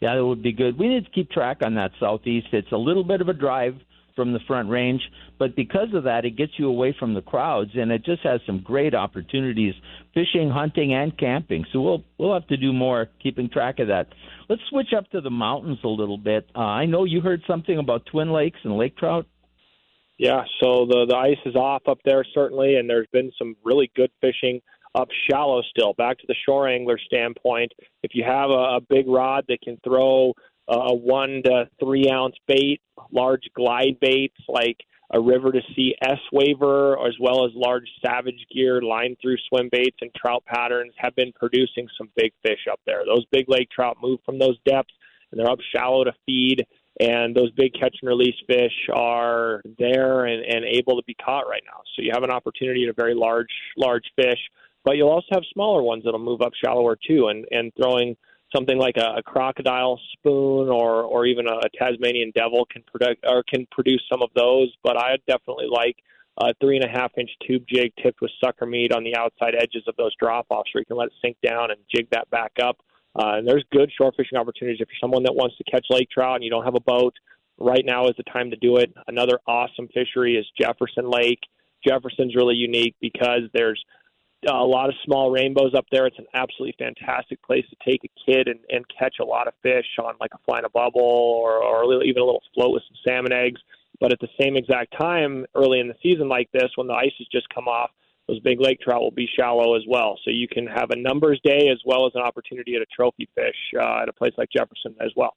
Yeah, 0.00 0.14
that 0.14 0.24
would 0.24 0.42
be 0.42 0.52
good. 0.52 0.78
We 0.78 0.88
need 0.88 1.04
to 1.06 1.10
keep 1.10 1.30
track 1.30 1.58
on 1.62 1.74
that 1.74 1.90
southeast. 1.98 2.48
It's 2.52 2.70
a 2.72 2.76
little 2.76 3.04
bit 3.04 3.20
of 3.20 3.28
a 3.28 3.32
drive 3.32 3.74
from 4.14 4.32
the 4.32 4.40
front 4.48 4.68
range, 4.68 5.00
but 5.38 5.54
because 5.54 5.94
of 5.94 6.02
that, 6.04 6.24
it 6.24 6.36
gets 6.36 6.52
you 6.56 6.68
away 6.68 6.94
from 6.98 7.14
the 7.14 7.22
crowds, 7.22 7.70
and 7.74 7.92
it 7.92 8.04
just 8.04 8.22
has 8.22 8.40
some 8.46 8.60
great 8.60 8.92
opportunities 8.92 9.74
fishing, 10.12 10.50
hunting, 10.50 10.92
and 10.92 11.16
camping. 11.16 11.64
So 11.72 11.80
we'll 11.80 12.04
we'll 12.18 12.34
have 12.34 12.46
to 12.48 12.56
do 12.56 12.72
more 12.72 13.08
keeping 13.22 13.48
track 13.48 13.78
of 13.78 13.88
that. 13.88 14.08
Let's 14.48 14.62
switch 14.70 14.92
up 14.96 15.08
to 15.10 15.20
the 15.20 15.30
mountains 15.30 15.78
a 15.84 15.88
little 15.88 16.18
bit. 16.18 16.48
Uh, 16.54 16.60
I 16.60 16.86
know 16.86 17.04
you 17.04 17.20
heard 17.20 17.42
something 17.46 17.78
about 17.78 18.06
Twin 18.06 18.32
Lakes 18.32 18.58
and 18.64 18.76
lake 18.76 18.96
trout. 18.96 19.26
Yeah, 20.18 20.42
so 20.60 20.84
the 20.86 21.06
the 21.08 21.16
ice 21.16 21.38
is 21.46 21.54
off 21.54 21.82
up 21.86 21.98
there 22.04 22.24
certainly, 22.34 22.74
and 22.74 22.90
there's 22.90 23.06
been 23.12 23.30
some 23.38 23.54
really 23.64 23.90
good 23.94 24.10
fishing 24.20 24.60
up 24.94 25.08
shallow 25.30 25.62
still. 25.62 25.92
Back 25.94 26.18
to 26.18 26.26
the 26.26 26.34
shore 26.46 26.68
angler 26.68 26.98
standpoint, 26.98 27.72
if 28.02 28.12
you 28.14 28.24
have 28.24 28.50
a, 28.50 28.76
a 28.76 28.80
big 28.88 29.08
rod 29.08 29.44
that 29.48 29.60
can 29.62 29.78
throw 29.84 30.34
a 30.68 30.94
one 30.94 31.42
to 31.44 31.68
three 31.80 32.10
ounce 32.10 32.36
bait, 32.46 32.80
large 33.10 33.44
glide 33.54 33.98
baits 34.00 34.36
like 34.48 34.76
a 35.10 35.20
river 35.20 35.50
to 35.50 35.60
sea 35.74 35.94
S 36.02 36.18
waiver, 36.32 36.98
as 37.06 37.14
well 37.18 37.46
as 37.46 37.52
large 37.54 37.88
Savage 38.04 38.46
Gear 38.54 38.82
line 38.82 39.16
through 39.22 39.36
swim 39.48 39.70
baits 39.72 39.96
and 40.02 40.10
trout 40.14 40.44
patterns, 40.44 40.92
have 40.98 41.16
been 41.16 41.32
producing 41.32 41.88
some 41.96 42.10
big 42.14 42.32
fish 42.42 42.66
up 42.70 42.80
there. 42.84 43.02
Those 43.06 43.24
big 43.32 43.46
lake 43.48 43.70
trout 43.70 43.96
move 44.02 44.20
from 44.26 44.38
those 44.38 44.58
depths 44.66 44.92
and 45.30 45.40
they're 45.40 45.50
up 45.50 45.60
shallow 45.74 46.04
to 46.04 46.12
feed 46.26 46.66
and 47.00 47.34
those 47.34 47.50
big 47.52 47.72
catch 47.74 47.96
and 48.02 48.08
release 48.08 48.34
fish 48.46 48.72
are 48.92 49.62
there 49.78 50.26
and, 50.26 50.44
and 50.44 50.64
able 50.64 50.96
to 50.96 51.04
be 51.06 51.14
caught 51.14 51.48
right 51.48 51.62
now. 51.64 51.80
So 51.94 52.02
you 52.02 52.10
have 52.12 52.24
an 52.24 52.30
opportunity 52.30 52.86
a 52.88 52.92
very 52.92 53.14
large 53.14 53.52
large 53.76 54.04
fish, 54.16 54.38
but 54.88 54.96
you'll 54.96 55.10
also 55.10 55.26
have 55.32 55.42
smaller 55.52 55.82
ones 55.82 56.04
that'll 56.04 56.18
move 56.18 56.40
up 56.40 56.52
shallower 56.64 56.96
too, 56.96 57.28
and 57.28 57.44
and 57.50 57.70
throwing 57.76 58.16
something 58.56 58.78
like 58.78 58.96
a, 58.96 59.18
a 59.18 59.22
Krocodile 59.22 59.98
spoon 60.14 60.70
or 60.70 61.02
or 61.02 61.26
even 61.26 61.46
a, 61.46 61.56
a 61.56 61.68
Tasmanian 61.78 62.32
devil 62.34 62.66
can 62.72 62.82
produce 62.82 63.18
or 63.28 63.42
can 63.42 63.66
produce 63.70 64.02
some 64.10 64.22
of 64.22 64.30
those. 64.34 64.72
But 64.82 64.96
I 64.96 65.16
definitely 65.26 65.66
like 65.70 65.96
a 66.40 66.54
three 66.58 66.76
and 66.76 66.84
a 66.86 66.88
half 66.88 67.12
inch 67.18 67.30
tube 67.46 67.64
jig 67.68 67.92
tipped 68.02 68.22
with 68.22 68.30
sucker 68.42 68.64
meat 68.64 68.92
on 68.92 69.04
the 69.04 69.14
outside 69.14 69.54
edges 69.54 69.82
of 69.86 69.96
those 69.96 70.14
drop 70.18 70.46
offs, 70.48 70.70
where 70.72 70.80
you 70.80 70.86
can 70.86 70.96
let 70.96 71.08
it 71.08 71.12
sink 71.22 71.36
down 71.44 71.70
and 71.70 71.80
jig 71.94 72.08
that 72.10 72.30
back 72.30 72.52
up 72.62 72.78
uh, 73.18 73.34
and 73.36 73.46
there's 73.46 73.64
good 73.72 73.90
shore 73.96 74.12
fishing 74.16 74.38
opportunities 74.38 74.80
if 74.80 74.88
you're 74.88 75.00
someone 75.00 75.24
that 75.24 75.34
wants 75.34 75.56
to 75.56 75.64
catch 75.64 75.84
lake 75.90 76.08
trout 76.10 76.36
and 76.36 76.44
you 76.44 76.50
don't 76.50 76.64
have 76.64 76.76
a 76.76 76.80
boat. 76.80 77.14
Right 77.58 77.84
now 77.84 78.06
is 78.06 78.14
the 78.16 78.22
time 78.22 78.50
to 78.50 78.56
do 78.56 78.76
it. 78.76 78.94
Another 79.08 79.40
awesome 79.46 79.88
fishery 79.88 80.36
is 80.36 80.46
Jefferson 80.60 81.10
Lake. 81.10 81.40
Jefferson's 81.86 82.36
really 82.36 82.54
unique 82.54 82.94
because 83.00 83.42
there's 83.52 83.82
a 84.46 84.64
lot 84.64 84.88
of 84.88 84.94
small 85.04 85.30
rainbows 85.30 85.74
up 85.76 85.86
there. 85.90 86.06
It's 86.06 86.18
an 86.18 86.26
absolutely 86.34 86.76
fantastic 86.78 87.42
place 87.42 87.64
to 87.70 87.76
take 87.84 88.02
a 88.04 88.30
kid 88.30 88.48
and, 88.48 88.60
and 88.68 88.84
catch 88.96 89.16
a 89.20 89.24
lot 89.24 89.48
of 89.48 89.54
fish 89.62 89.86
on 89.98 90.14
like 90.20 90.30
a 90.34 90.38
fly 90.44 90.60
in 90.60 90.64
a 90.64 90.70
bubble 90.70 91.00
or, 91.00 91.62
or 91.62 92.04
even 92.04 92.22
a 92.22 92.24
little 92.24 92.42
float 92.54 92.72
with 92.72 92.82
some 92.88 92.96
salmon 93.06 93.32
eggs. 93.32 93.60
But 94.00 94.12
at 94.12 94.20
the 94.20 94.28
same 94.40 94.56
exact 94.56 94.94
time, 94.98 95.44
early 95.56 95.80
in 95.80 95.88
the 95.88 95.96
season 96.02 96.28
like 96.28 96.48
this, 96.52 96.70
when 96.76 96.86
the 96.86 96.94
ice 96.94 97.12
has 97.18 97.26
just 97.32 97.48
come 97.52 97.66
off, 97.66 97.90
those 98.28 98.38
big 98.40 98.60
lake 98.60 98.80
trout 98.80 99.00
will 99.00 99.10
be 99.10 99.28
shallow 99.38 99.74
as 99.74 99.82
well. 99.88 100.18
So 100.24 100.30
you 100.30 100.46
can 100.46 100.66
have 100.66 100.90
a 100.90 100.96
numbers 100.96 101.40
day 101.42 101.68
as 101.72 101.80
well 101.84 102.06
as 102.06 102.12
an 102.14 102.22
opportunity 102.22 102.76
at 102.76 102.82
a 102.82 102.86
trophy 102.94 103.28
fish 103.34 103.56
uh, 103.80 104.02
at 104.02 104.08
a 104.08 104.12
place 104.12 104.34
like 104.36 104.50
Jefferson 104.54 104.94
as 105.00 105.10
well. 105.16 105.34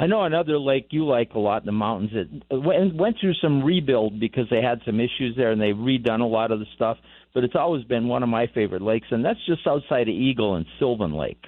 I 0.00 0.06
know 0.06 0.22
another 0.22 0.58
lake 0.58 0.88
you 0.90 1.04
like 1.04 1.34
a 1.34 1.40
lot 1.40 1.62
in 1.62 1.66
the 1.66 1.72
mountains. 1.72 2.12
Went, 2.52 2.94
went 2.94 3.16
through 3.20 3.34
some 3.42 3.64
rebuild 3.64 4.20
because 4.20 4.46
they 4.48 4.62
had 4.62 4.80
some 4.86 5.00
issues 5.00 5.34
there 5.36 5.50
and 5.50 5.60
they've 5.60 5.74
redone 5.74 6.20
a 6.20 6.24
lot 6.24 6.52
of 6.52 6.60
the 6.60 6.66
stuff. 6.76 6.98
But 7.34 7.44
it's 7.44 7.54
always 7.54 7.84
been 7.84 8.08
one 8.08 8.22
of 8.22 8.28
my 8.28 8.46
favorite 8.54 8.82
lakes, 8.82 9.06
and 9.10 9.24
that's 9.24 9.44
just 9.46 9.66
outside 9.66 10.08
of 10.08 10.14
Eagle 10.14 10.56
and 10.56 10.66
Sylvan 10.78 11.12
Lake. 11.12 11.44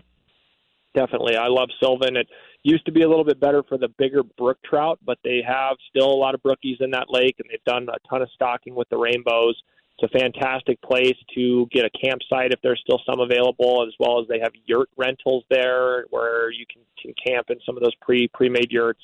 Definitely, 0.94 1.36
I 1.36 1.46
love 1.46 1.68
Sylvan. 1.80 2.16
It 2.16 2.26
used 2.62 2.84
to 2.86 2.92
be 2.92 3.02
a 3.02 3.08
little 3.08 3.24
bit 3.24 3.40
better 3.40 3.62
for 3.62 3.78
the 3.78 3.88
bigger 3.96 4.22
brook 4.22 4.58
trout, 4.68 4.98
but 5.04 5.18
they 5.24 5.40
have 5.46 5.76
still 5.88 6.10
a 6.10 6.18
lot 6.18 6.34
of 6.34 6.42
brookies 6.42 6.80
in 6.80 6.90
that 6.90 7.06
lake, 7.08 7.36
and 7.38 7.48
they've 7.50 7.64
done 7.64 7.86
a 7.88 8.08
ton 8.08 8.22
of 8.22 8.28
stocking 8.34 8.74
with 8.74 8.88
the 8.88 8.96
rainbows. 8.96 9.60
It's 9.98 10.14
a 10.14 10.18
fantastic 10.18 10.80
place 10.82 11.16
to 11.34 11.66
get 11.70 11.84
a 11.84 11.90
campsite 11.90 12.52
if 12.52 12.60
there's 12.62 12.80
still 12.80 13.00
some 13.08 13.20
available, 13.20 13.84
as 13.86 13.94
well 13.98 14.20
as 14.20 14.26
they 14.28 14.40
have 14.40 14.52
yurt 14.66 14.88
rentals 14.96 15.44
there 15.50 16.06
where 16.10 16.50
you 16.50 16.64
can, 16.72 16.82
can 17.00 17.14
camp 17.26 17.46
in 17.50 17.58
some 17.64 17.76
of 17.76 17.82
those 17.82 17.94
pre 18.00 18.28
pre 18.28 18.48
made 18.48 18.70
yurts. 18.70 19.02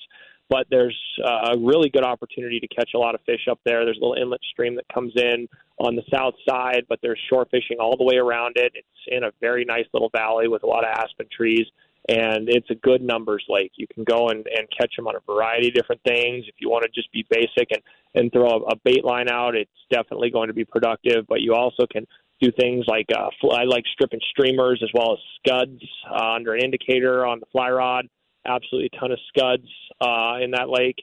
But 0.49 0.66
there's 0.71 0.97
uh, 1.25 1.54
a 1.54 1.59
really 1.59 1.90
good 1.90 2.04
opportunity 2.04 2.61
to 2.61 2.68
catch 2.68 2.90
a 2.95 2.99
lot 2.99 3.14
of 3.14 3.21
fish 3.26 3.47
up 3.50 3.59
there. 3.64 3.85
There's 3.85 3.99
a 3.99 4.04
little 4.04 4.23
inlet 4.23 4.40
stream 4.52 4.76
that 4.76 4.87
comes 4.92 5.12
in 5.16 5.49
on 5.78 5.95
the 5.95 6.02
south 6.12 6.35
side, 6.49 6.85
but 6.88 6.99
there's 7.02 7.21
shore 7.28 7.47
fishing 7.50 7.78
all 7.80 7.97
the 7.97 8.04
way 8.04 8.16
around 8.16 8.56
it. 8.56 8.73
It's 8.75 8.87
in 9.09 9.25
a 9.25 9.30
very 9.40 9.64
nice 9.64 9.85
little 9.92 10.11
valley 10.11 10.49
with 10.49 10.62
a 10.62 10.66
lot 10.66 10.85
of 10.85 10.90
aspen 10.90 11.26
trees 11.35 11.66
and 12.09 12.49
it's 12.49 12.71
a 12.71 12.75
good 12.75 13.02
numbers 13.02 13.45
lake. 13.49 13.73
You 13.76 13.87
can 13.92 14.04
go 14.04 14.28
and, 14.28 14.47
and 14.47 14.68
catch 14.76 14.95
them 14.97 15.09
on 15.09 15.16
a 15.16 15.21
variety 15.21 15.68
of 15.68 15.75
different 15.75 16.02
things. 16.04 16.45
If 16.47 16.54
you 16.59 16.71
want 16.71 16.85
to 16.85 16.90
just 16.95 17.11
be 17.12 17.26
basic 17.30 17.68
and, 17.71 17.83
and 18.14 18.33
throw 18.33 18.47
a, 18.47 18.61
a 18.73 18.76
bait 18.85 19.04
line 19.04 19.28
out, 19.28 19.56
it's 19.56 19.71
definitely 19.90 20.30
going 20.30 20.49
to 20.49 20.54
be 20.54 20.64
productive. 20.64 21.26
But 21.28 21.40
you 21.40 21.54
also 21.54 21.85
can 21.90 22.06
do 22.40 22.52
things 22.52 22.85
like 22.87 23.06
uh, 23.16 23.30
I 23.50 23.64
like 23.64 23.85
stripping 23.92 24.21
streamers 24.30 24.80
as 24.83 24.90
well 24.95 25.14
as 25.14 25.18
scuds 25.38 25.83
uh, 26.09 26.35
under 26.35 26.54
an 26.54 26.62
indicator 26.62 27.26
on 27.26 27.40
the 27.40 27.47
fly 27.50 27.71
rod. 27.71 28.06
Absolutely 28.47 28.90
a 28.92 29.00
ton 29.00 29.11
of 29.11 29.18
scuds 29.28 29.68
uh, 30.00 30.38
in 30.40 30.52
that 30.52 30.68
lake. 30.68 31.02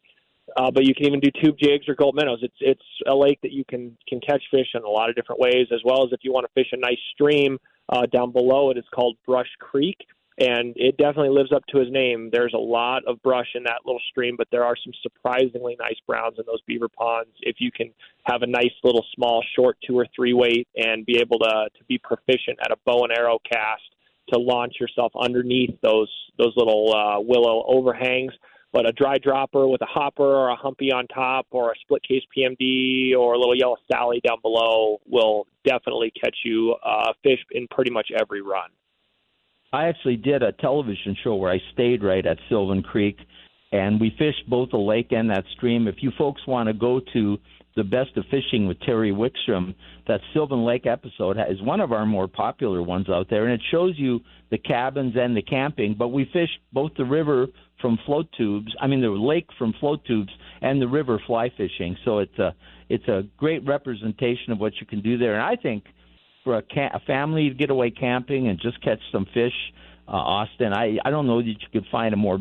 Uh, 0.57 0.69
but 0.71 0.85
you 0.85 0.93
can 0.93 1.07
even 1.07 1.19
do 1.19 1.29
tube 1.41 1.55
jigs 1.57 1.87
or 1.87 1.95
gold 1.95 2.15
minnows. 2.15 2.39
It's 2.41 2.55
it's 2.59 2.85
a 3.07 3.15
lake 3.15 3.39
that 3.43 3.51
you 3.51 3.63
can 3.65 3.97
can 4.07 4.19
catch 4.19 4.43
fish 4.51 4.67
in 4.73 4.83
a 4.83 4.89
lot 4.89 5.09
of 5.09 5.15
different 5.15 5.39
ways, 5.39 5.67
as 5.73 5.79
well 5.85 6.03
as 6.05 6.11
if 6.11 6.19
you 6.23 6.33
want 6.33 6.45
to 6.45 6.51
fish 6.53 6.71
a 6.73 6.77
nice 6.77 6.99
stream 7.13 7.57
uh, 7.89 8.05
down 8.07 8.31
below. 8.31 8.71
It's 8.71 8.87
called 8.93 9.17
Brush 9.25 9.49
Creek 9.59 9.97
and 10.39 10.73
it 10.75 10.97
definitely 10.97 11.29
lives 11.29 11.51
up 11.51 11.63
to 11.67 11.79
his 11.79 11.91
name. 11.91 12.29
There's 12.31 12.53
a 12.55 12.59
lot 12.59 13.03
of 13.05 13.21
brush 13.21 13.49
in 13.53 13.63
that 13.63 13.81
little 13.85 14.01
stream, 14.09 14.35
but 14.35 14.47
there 14.51 14.63
are 14.63 14.75
some 14.83 14.93
surprisingly 15.03 15.75
nice 15.79 15.97
browns 16.07 16.37
in 16.39 16.45
those 16.47 16.61
beaver 16.65 16.89
ponds. 16.89 17.31
If 17.41 17.57
you 17.59 17.71
can 17.71 17.91
have 18.25 18.41
a 18.41 18.47
nice 18.47 18.73
little 18.83 19.05
small 19.15 19.43
short 19.55 19.77
two 19.85 19.97
or 19.97 20.07
three 20.15 20.33
weight 20.33 20.67
and 20.75 21.05
be 21.05 21.19
able 21.19 21.39
to 21.39 21.69
to 21.77 21.83
be 21.87 21.99
proficient 21.99 22.57
at 22.61 22.71
a 22.71 22.77
bow 22.85 23.03
and 23.03 23.11
arrow 23.15 23.37
cast 23.49 23.83
to 24.29 24.39
launch 24.39 24.75
yourself 24.79 25.11
underneath 25.19 25.79
those 25.81 26.11
those 26.39 26.53
little 26.55 26.93
uh, 26.93 27.19
willow 27.19 27.63
overhangs. 27.67 28.33
But 28.73 28.89
a 28.89 28.91
dry 28.91 29.19
dropper 29.19 29.67
with 29.67 29.81
a 29.81 29.85
hopper 29.85 30.23
or 30.23 30.49
a 30.49 30.55
humpy 30.55 30.91
on 30.91 31.07
top 31.07 31.45
or 31.51 31.71
a 31.71 31.75
split 31.81 32.01
case 32.01 32.23
PMD 32.35 33.15
or 33.15 33.35
a 33.35 33.37
little 33.37 33.55
yellow 33.55 33.77
Sally 33.91 34.19
down 34.27 34.37
below 34.41 34.99
will 35.05 35.45
definitely 35.63 36.11
catch 36.19 36.35
you 36.43 36.75
uh, 36.83 37.13
fish 37.21 37.39
in 37.51 37.67
pretty 37.69 37.91
much 37.91 38.09
every 38.19 38.41
run. 38.41 38.69
I 39.71 39.87
actually 39.87 40.17
did 40.17 40.43
a 40.43 40.51
television 40.51 41.15
show 41.23 41.35
where 41.35 41.51
I 41.51 41.59
stayed 41.73 42.03
right 42.03 42.25
at 42.25 42.37
Sylvan 42.49 42.83
Creek, 42.83 43.17
and 43.71 43.99
we 43.99 44.15
fished 44.17 44.47
both 44.47 44.69
the 44.71 44.77
lake 44.77 45.11
and 45.11 45.29
that 45.29 45.45
stream. 45.55 45.87
If 45.87 45.95
you 46.01 46.11
folks 46.17 46.41
want 46.47 46.67
to 46.67 46.73
go 46.73 46.99
to 47.13 47.37
the 47.75 47.83
best 47.83 48.15
of 48.17 48.25
fishing 48.29 48.67
with 48.67 48.79
Terry 48.81 49.11
Wickstrom, 49.11 49.73
that 50.07 50.21
Sylvan 50.31 50.63
Lake 50.63 50.85
episode 50.85 51.37
is 51.49 51.59
one 51.61 51.79
of 51.79 51.91
our 51.91 52.05
more 52.05 52.27
popular 52.27 52.83
ones 52.83 53.09
out 53.09 53.31
there, 53.31 53.45
and 53.45 53.53
it 53.53 53.61
shows 53.71 53.95
you 53.97 54.19
the 54.51 54.59
cabins 54.59 55.15
and 55.17 55.35
the 55.35 55.41
camping. 55.41 55.95
But 55.97 56.09
we 56.09 56.25
fished 56.25 56.59
both 56.71 56.91
the 56.95 57.05
river 57.05 57.47
from 57.83 57.99
float 58.05 58.27
tubes, 58.37 58.73
I 58.79 58.87
mean 58.87 59.01
the 59.01 59.09
lake 59.09 59.49
from 59.59 59.73
float 59.81 60.05
tubes, 60.05 60.31
and 60.61 60.81
the 60.81 60.87
river 60.87 61.21
fly 61.27 61.49
fishing. 61.49 61.97
So 62.05 62.19
it's 62.19 62.39
a 62.39 62.55
it's 62.87 63.07
a 63.09 63.23
great 63.37 63.65
representation 63.67 64.53
of 64.53 64.59
what 64.59 64.73
you 64.79 64.87
can 64.87 65.01
do 65.01 65.17
there, 65.17 65.33
and 65.33 65.43
I 65.43 65.57
think 65.61 65.83
for 66.45 66.57
a, 66.57 66.61
ca- 66.61 66.91
a 66.93 66.99
family 67.01 67.49
to 67.49 67.55
get 67.55 67.69
away 67.69 67.91
camping 67.91 68.47
and 68.47 68.59
just 68.59 68.81
catch 68.81 68.99
some 69.11 69.25
fish, 69.33 69.53
uh, 70.07 70.11
Austin, 70.11 70.73
I 70.73 70.97
I 71.03 71.09
don't 71.11 71.27
know 71.27 71.41
that 71.41 71.47
you 71.47 71.55
could 71.73 71.85
find 71.91 72.13
a 72.13 72.17
more 72.17 72.39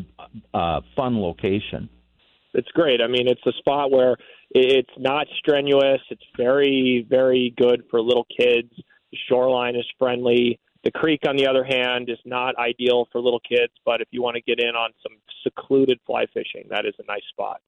uh, 0.53 0.79
fun 0.95 1.21
location. 1.21 1.89
It's 2.53 2.69
great. 2.69 3.01
I 3.01 3.07
mean, 3.07 3.27
it's 3.27 3.45
a 3.45 3.53
spot 3.59 3.91
where 3.91 4.15
it's 4.51 4.95
not 4.97 5.27
strenuous. 5.39 6.01
It's 6.09 6.23
very 6.37 7.05
very 7.09 7.53
good 7.57 7.83
for 7.91 7.99
little 7.99 8.27
kids. 8.39 8.71
The 9.11 9.17
shoreline 9.27 9.75
is 9.75 9.85
friendly. 9.99 10.59
The 10.83 10.91
creek, 10.91 11.21
on 11.27 11.37
the 11.37 11.47
other 11.47 11.63
hand, 11.63 12.09
is 12.09 12.19
not 12.25 12.57
ideal 12.57 13.07
for 13.11 13.21
little 13.21 13.39
kids, 13.39 13.71
but 13.85 14.01
if 14.01 14.07
you 14.11 14.21
want 14.21 14.35
to 14.35 14.41
get 14.41 14.59
in 14.59 14.75
on 14.75 14.91
some 15.01 15.17
secluded 15.43 15.99
fly 16.05 16.25
fishing, 16.33 16.67
that 16.69 16.85
is 16.85 16.93
a 16.99 17.05
nice 17.05 17.23
spot. 17.29 17.61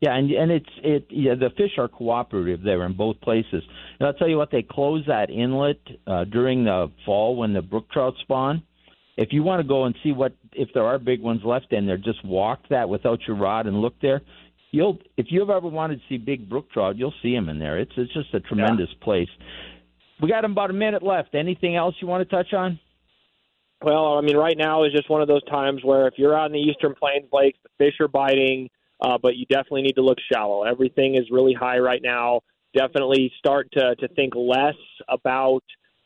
Yeah, 0.00 0.16
and 0.16 0.30
and 0.30 0.50
it's 0.50 0.68
it 0.82 1.06
yeah 1.08 1.34
the 1.34 1.50
fish 1.56 1.72
are 1.78 1.88
cooperative 1.88 2.62
there 2.62 2.84
in 2.84 2.94
both 2.94 3.20
places. 3.20 3.62
And 3.98 4.06
I'll 4.06 4.12
tell 4.12 4.28
you 4.28 4.36
what, 4.36 4.50
they 4.50 4.62
close 4.62 5.02
that 5.06 5.30
inlet 5.30 5.80
uh, 6.06 6.24
during 6.24 6.64
the 6.64 6.90
fall 7.06 7.36
when 7.36 7.54
the 7.54 7.62
brook 7.62 7.90
trout 7.90 8.14
spawn. 8.20 8.62
If 9.16 9.28
you 9.32 9.42
want 9.42 9.62
to 9.62 9.68
go 9.68 9.84
and 9.84 9.94
see 10.02 10.12
what 10.12 10.34
if 10.52 10.68
there 10.74 10.84
are 10.84 10.98
big 10.98 11.22
ones 11.22 11.40
left 11.44 11.72
in 11.72 11.86
there, 11.86 11.96
just 11.96 12.24
walk 12.24 12.60
that 12.70 12.88
without 12.88 13.20
your 13.26 13.36
rod 13.36 13.66
and 13.66 13.80
look 13.80 13.94
there. 14.02 14.20
You'll 14.72 14.98
if 15.16 15.26
you've 15.30 15.50
ever 15.50 15.68
wanted 15.68 16.00
to 16.00 16.02
see 16.08 16.18
big 16.18 16.48
brook 16.50 16.70
trout, 16.70 16.96
you'll 16.98 17.14
see 17.22 17.34
them 17.34 17.48
in 17.48 17.58
there. 17.58 17.78
It's 17.78 17.92
it's 17.96 18.12
just 18.12 18.34
a 18.34 18.40
tremendous 18.40 18.90
yeah. 18.90 19.04
place. 19.04 19.28
We 20.24 20.30
got 20.30 20.44
about 20.44 20.70
a 20.70 20.74
minute 20.74 21.02
left. 21.02 21.34
Anything 21.34 21.76
else 21.76 21.94
you 22.00 22.08
want 22.08 22.28
to 22.28 22.34
touch 22.34 22.52
on? 22.52 22.80
Well, 23.82 24.16
I 24.16 24.22
mean, 24.22 24.36
right 24.36 24.56
now 24.56 24.84
is 24.84 24.92
just 24.92 25.10
one 25.10 25.20
of 25.20 25.28
those 25.28 25.44
times 25.44 25.82
where 25.84 26.08
if 26.08 26.14
you're 26.16 26.36
out 26.36 26.46
in 26.46 26.52
the 26.52 26.58
Eastern 26.58 26.94
Plains 26.94 27.28
lakes, 27.32 27.58
the 27.62 27.68
fish 27.78 27.94
are 28.00 28.08
biting 28.08 28.70
uh, 29.04 29.18
but 29.20 29.36
you 29.36 29.46
definitely 29.46 29.82
need 29.82 29.94
to 29.94 30.02
look 30.02 30.18
shallow. 30.32 30.62
Everything 30.62 31.16
is 31.16 31.24
really 31.30 31.52
high 31.52 31.78
right 31.78 32.00
now. 32.02 32.40
Definitely 32.74 33.32
start 33.38 33.68
to, 33.72 33.94
to 33.96 34.08
think 34.08 34.34
less 34.34 34.74
about 35.08 35.62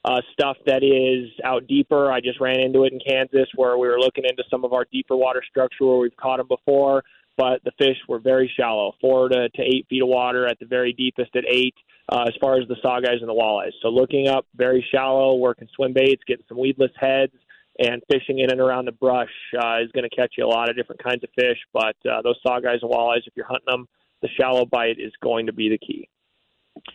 uh, 0.09 0.23
stuff 0.33 0.57
that 0.65 0.83
is 0.83 1.31
out 1.45 1.67
deeper. 1.67 2.11
I 2.11 2.21
just 2.21 2.41
ran 2.41 2.61
into 2.61 2.85
it 2.85 2.95
in 2.95 2.99
Kansas 3.07 3.49
where 3.55 3.77
we 3.77 3.88
were 3.88 3.99
looking 3.99 4.25
into 4.25 4.43
some 4.50 4.65
of 4.65 4.73
our 4.73 4.87
deeper 4.91 5.17
water 5.17 5.43
structure 5.49 5.85
where 5.85 5.99
we've 5.99 6.17
caught 6.17 6.38
them 6.38 6.49
before, 6.49 7.05
but 7.37 7.62
the 7.65 7.73
fish 7.79 7.97
were 8.09 8.19
very 8.19 8.50
shallow, 8.57 8.95
four 9.03 9.29
to, 9.29 9.50
to 9.50 9.62
eight 9.62 9.87
feet 9.91 10.03
of 10.03 10.09
water 10.09 10.47
at 10.47 10.59
the 10.61 10.67
very 10.67 10.95
deepest 10.95 11.37
at 11.37 11.45
eight. 11.47 11.75
Uh, 12.11 12.25
as 12.27 12.33
far 12.41 12.59
as 12.59 12.67
the 12.69 12.77
saugeyes 12.83 13.21
and 13.21 13.29
the 13.29 13.35
walleyes. 13.35 13.73
So 13.83 13.88
looking 13.88 14.29
up 14.29 14.47
very 14.57 14.83
shallow, 14.91 15.37
working 15.37 15.69
swim 15.77 15.93
baits, 15.93 16.23
getting 16.27 16.47
some 16.49 16.57
weedless 16.57 16.91
heads, 16.99 17.35
and 17.79 18.03
fishing 18.11 18.38
in 18.38 18.50
and 18.50 18.62
around 18.62 18.87
the 18.87 18.93
brush 18.93 19.29
uh, 19.62 19.83
is 19.83 19.93
going 19.93 20.09
to 20.09 20.17
catch 20.17 20.33
you 20.38 20.47
a 20.47 20.49
lot 20.49 20.71
of 20.71 20.77
different 20.77 21.05
kinds 21.05 21.23
of 21.23 21.29
fish. 21.38 21.59
But 21.75 21.97
uh, 22.11 22.23
those 22.23 22.41
saugeyes 22.43 22.81
and 22.81 22.91
walleyes, 22.91 23.27
if 23.27 23.35
you're 23.37 23.45
hunting 23.45 23.67
them, 23.67 23.88
the 24.23 24.29
shallow 24.41 24.65
bite 24.65 24.99
is 24.99 25.12
going 25.23 25.45
to 25.47 25.53
be 25.53 25.69
the 25.69 25.77
key. 25.77 26.09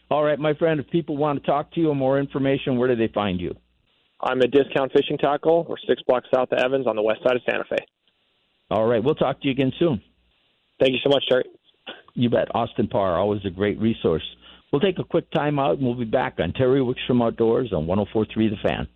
All 0.09 0.23
right, 0.23 0.39
my 0.39 0.53
friend. 0.53 0.79
If 0.79 0.89
people 0.89 1.17
want 1.17 1.41
to 1.41 1.45
talk 1.45 1.71
to 1.73 1.79
you 1.79 1.89
or 1.89 1.95
more 1.95 2.19
information, 2.19 2.77
where 2.77 2.87
do 2.87 2.95
they 2.95 3.11
find 3.13 3.39
you? 3.39 3.55
I'm 4.21 4.41
a 4.41 4.47
discount 4.47 4.91
fishing 4.93 5.17
tackle. 5.17 5.65
We're 5.67 5.75
six 5.87 6.01
blocks 6.07 6.27
south 6.33 6.51
of 6.51 6.59
Evans 6.59 6.87
on 6.87 6.95
the 6.95 7.01
west 7.01 7.21
side 7.23 7.35
of 7.35 7.41
Santa 7.49 7.65
Fe. 7.69 7.77
All 8.71 8.85
right, 8.85 9.03
we'll 9.03 9.15
talk 9.15 9.41
to 9.41 9.47
you 9.47 9.51
again 9.51 9.73
soon. 9.77 10.01
Thank 10.79 10.93
you 10.93 10.99
so 11.03 11.09
much, 11.09 11.23
Terry. 11.29 11.43
You 12.13 12.29
bet. 12.29 12.47
Austin 12.55 12.87
Parr, 12.87 13.17
always 13.17 13.41
a 13.45 13.49
great 13.49 13.79
resource. 13.79 14.23
We'll 14.71 14.81
take 14.81 14.99
a 14.99 15.03
quick 15.03 15.29
time 15.31 15.59
out 15.59 15.77
and 15.77 15.85
we'll 15.85 15.95
be 15.95 16.05
back 16.05 16.39
on 16.39 16.53
Terry 16.53 16.79
Wickstrom 16.79 17.23
Outdoors 17.23 17.71
on 17.73 17.85
1043 17.85 18.49
The 18.49 18.55
Fan. 18.67 18.87